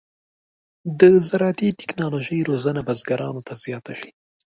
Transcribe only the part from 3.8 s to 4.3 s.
شي.